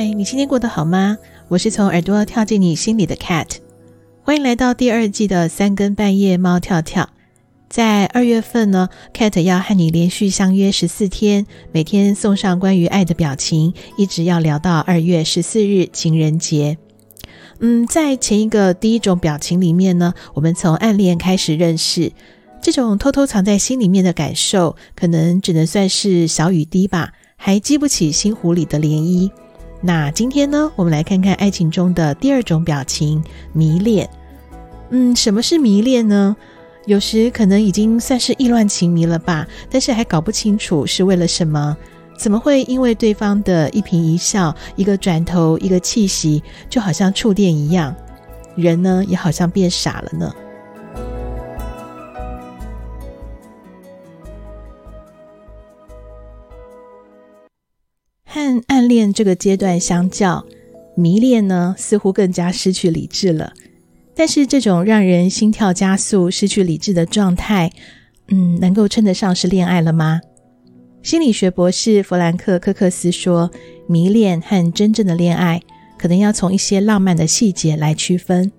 [0.00, 1.18] 嗨，你今天过得好吗？
[1.48, 3.56] 我是从耳朵跳进你心里的 Cat，
[4.22, 7.10] 欢迎来到第二季的三更半夜猫跳跳。
[7.68, 16.78] 在二月份呢，Cat 要和你连续相约十四天，每天送上关于爱的表情，一直要聊到二月十四日情人节。
[17.58, 22.10] 嗯，在前一个第一种表情里面呢，我们从暗恋开始认识，
[22.62, 29.30] 这种偷偷藏在心里面的感受，可能只能算是小雨滴吧，还激不起心湖里的涟漪。
[29.82, 33.22] 那今天呢，我们来看看爱情中的第二种表情——
[33.54, 34.08] 迷恋。
[34.90, 36.36] 嗯，什么是迷恋呢？
[36.86, 41.76] 有时可能已经算是意乱情迷了吧，但是还搞不清楚是为了什么。
[42.18, 47.94] 怎么会因为对方的一颦一笑、一个转头、一个气息，就好像触电一样，
[48.56, 50.34] 人呢也好像变傻了呢？
[58.90, 60.44] 恋这个阶段相较，
[60.94, 63.54] 迷恋呢似乎更加失去理智了。
[64.14, 67.72] 但是这种让人心跳加速、失去理智的状态，
[68.28, 70.20] 嗯，能够称得上是恋爱了吗？
[71.02, 73.50] 心理学博士弗兰克·科克斯说，
[73.86, 75.62] 迷恋和真正的恋爱，
[75.96, 78.52] 可能要从一些浪漫的细节来区分。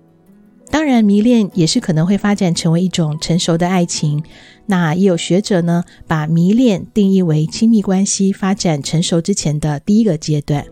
[0.72, 4.24] 当然，迷恋也是可能会发展成为一种成熟的爱情。
[4.66, 10.64] 那也有学者呢，把迷恋定义为亲密关系发展成熟之前的第一个阶段。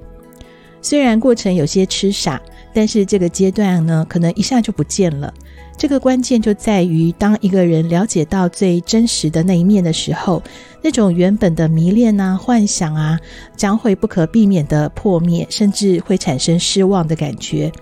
[0.80, 2.40] 虽然过程有些痴傻。
[2.72, 5.34] 但是这个阶段呢，可能一下就不见了。
[5.76, 10.40] 这个关键就在于，当一个人了解到最真实的那一面的时候，
[10.80, 13.18] 那种原本的迷恋啊、幻想啊，
[13.56, 17.72] 将会不可避免的破灭，甚至会产生失望的感觉。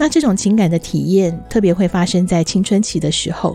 [0.00, 3.54] 那这种情感的体验，特别会发生在青春期的时候，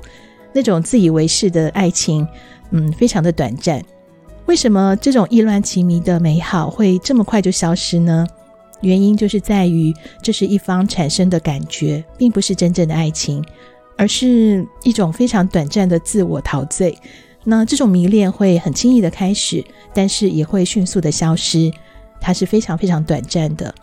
[0.54, 2.26] 那种自以为是的爱情，
[2.70, 3.84] 嗯，非常的短暂。
[4.46, 8.28] 为什么这种意乱情迷的美好会这么快就消失呢？
[8.82, 13.44] 原因就是在于，这是一方产生的感觉，并不是真正的爱情，
[13.98, 16.96] 而是一种非常短暂的自我陶醉。
[17.44, 19.66] 那这种迷恋会很轻易的开始，
[19.96, 21.72] 但是也会迅速的消失，
[22.22, 23.74] 它是非常非常短暂的。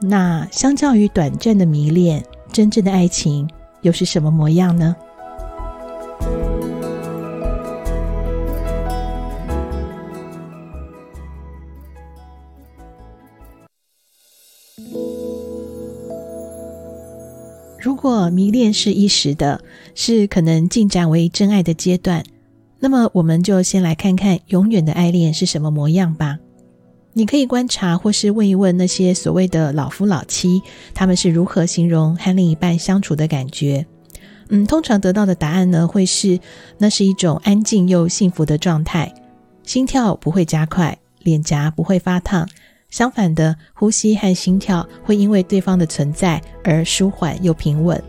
[0.00, 3.48] 那相较于短暂的迷恋，真正的爱情
[3.82, 4.94] 又是什么模样呢？
[17.80, 19.60] 如果迷恋是一时的，
[19.94, 22.24] 是可能进展为真爱的阶段，
[22.78, 26.38] 那么我们就先来看看永远的爱恋是什么模样吧。
[27.18, 30.62] 你可以观察或是问一问那些所谓的老夫老妻，
[30.94, 33.84] 他们是如何形容和另一半相处的感觉。
[34.50, 36.38] 嗯，通常得到的答案呢，会是
[36.78, 39.12] 那是一种安静又幸福的状态，
[39.64, 42.48] 心跳不会加快，脸颊不会发烫。
[42.88, 48.00] 相反的，呼吸和心跳会因为对方的存在而舒缓又平稳。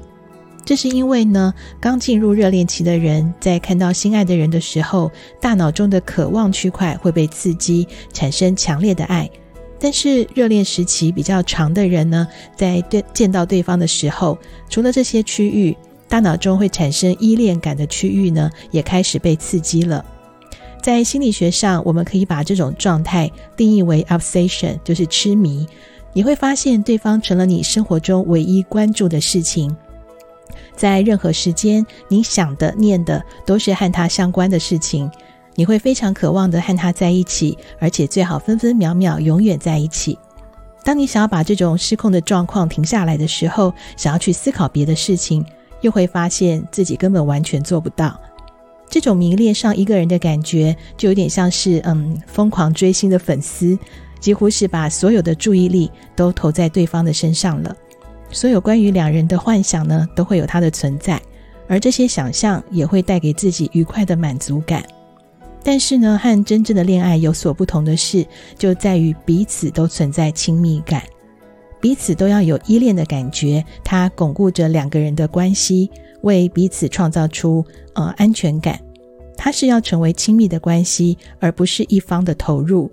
[0.70, 9.28] 这是因为呢，刚进入热恋期的人在看到心爱的人的时候，大脑中的渴望区块会被刺激，产生强烈的爱。
[9.80, 14.38] 但是热恋时期比较长的人呢，在对见到对方的时候，
[14.70, 15.76] 除了这些区域，
[16.08, 20.06] 大脑中会产生依恋感的区域呢，也开始被刺激了。
[20.84, 25.66] 在心理学上，我们可以把这种状态定义为 obsession，就是痴迷。
[26.14, 29.76] 你会发现对方成了你生活中唯一关注的事情，
[30.80, 35.12] 在任何时间，你想的、念的都是和他相关的事情。
[35.56, 40.18] 你会非常渴望的和他在一起，而且最好分分秒秒永远在一起。
[40.86, 45.46] 当你想要把这种失控的状况停下来的时候，想要去思考别的事情，
[45.82, 48.18] 又会发现自己根本完全做不到。
[48.90, 53.78] 这种迷恋上一个人的感觉，就有点像是嗯，疯狂追星的粉丝，
[54.22, 57.76] 几乎是把所有的注意力都投在对方的身上了。
[58.32, 61.22] 所有关于两人的幻想呢，都会有它的存在，
[61.68, 64.84] 而这些想象也会带给自己愉快的满足感。
[65.64, 68.26] 但是呢，和真正的恋爱有所不同的是，
[68.58, 71.04] 就在于彼此都存在亲密感，
[71.82, 75.90] 彼此都要有依恋的感觉，它巩固着两个人的关系。
[76.22, 78.78] 为彼此创造出呃安全感，
[79.38, 82.92] 它是要成为亲密的关系，而不是一方的投入。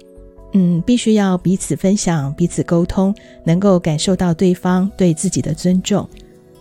[0.59, 3.15] 嗯，必须要彼此分享、彼此沟通，
[3.45, 6.09] 能够感受到对方对自己的尊重，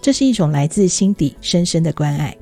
[0.01, 2.35] 这是一种来自心底深深的关爱。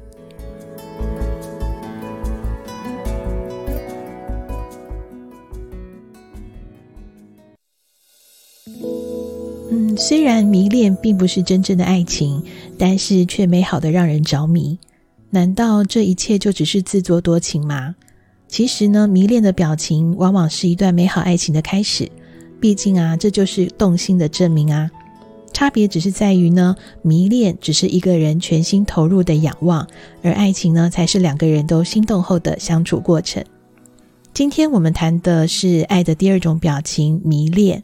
[9.69, 12.43] 嗯，虽然迷恋并不是真正的爱情，
[12.79, 14.79] 但是却美好的让人着迷。
[15.29, 17.93] 难道这一切就只是自作多情吗？
[18.53, 22.07] 其实呢，迷恋的表情往往是一段美好爱情的开始。
[22.61, 24.91] 毕竟啊，这就是动心的证明啊。
[25.51, 29.87] 差别只是在于呢，迷恋只是一个人全心投入的仰望，
[30.21, 33.43] 而爱情呢，才是两个人都心动后的相处过程。
[34.35, 37.83] 今天我们谈的是爱的第二种表情——迷恋。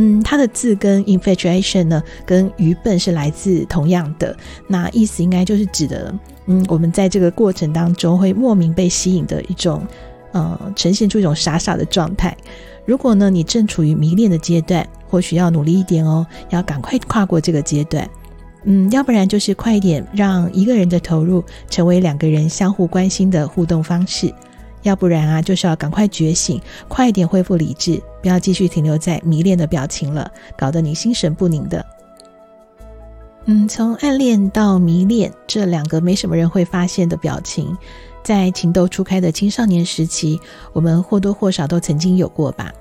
[0.00, 4.34] 嗯，它的字根 infatuation 呢，跟愚笨是来自同样的。
[4.68, 6.14] 那意思应该就是指的，
[6.46, 9.84] 嗯，我们在这个过程当中会莫名被吸引的一种，
[10.30, 12.36] 呃，呈现出一种傻傻的状态。
[12.86, 18.08] 如果呢，你正处于迷恋的阶段，或许要努力一点哦，要赶快跨过这个阶段。
[18.64, 24.28] 嗯，要不然就是快一点，让一个人的投入成为两个人相互关心的互动方式；
[24.88, 31.84] 要不然啊，就是要赶快觉醒，快一点恢复理智，不要继续停留在迷恋的表情了，搞得你心神不宁的。
[33.44, 37.76] 嗯，从暗恋到迷恋，这两个没什么人会发现的表情。
[38.22, 40.40] 在情窦初开的青少年时期，
[40.72, 42.72] 我们或多或少都曾经有过吧。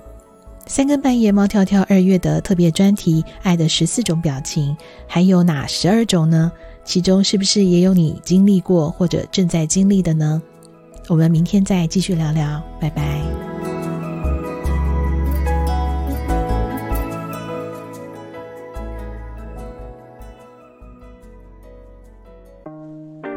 [0.65, 4.75] 三更半夜，猫跳跳二月的特别专题《爱的十四种表情》，
[5.07, 6.51] 还有哪十二种呢？
[6.83, 10.41] 其中是不是也有你经历过或者正在经历的呢？
[11.09, 13.21] 我们明天再继续聊聊，拜拜。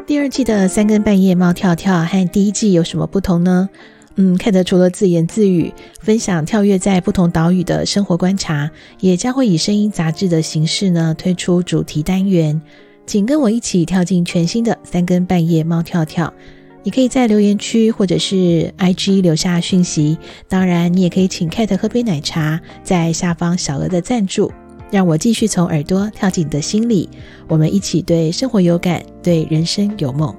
[0.05, 3.69] 第二季的三更半夜，猫跳跳和第一季有什么不同呢？
[4.15, 8.69] 嗯，Kate 除了自言自语分享跳跃在不同岛屿的生活观察，
[8.99, 12.61] 也将会以声音杂志的形式呢推出主题单元，
[13.05, 16.33] 请跟我一起跳进全新的三更半夜，猫跳跳。
[16.83, 20.17] 你可以在留言区或者是 IG 留下讯息，
[20.47, 24.51] 当然你也可以请 Kate 喝杯奶茶，在下方小额的赞助。
[24.89, 27.07] 让我继续从耳朵跳进你的心里，
[27.47, 30.35] 我们一起对生活有感，对人生有梦。